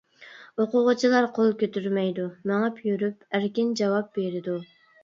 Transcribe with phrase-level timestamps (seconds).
[0.63, 4.61] ئوقۇغۇچىلار قول كۆتۈرمەيدۇ، مېڭىپ يۈرۈپ، ئەركىن جاۋاب بېرىدۇ.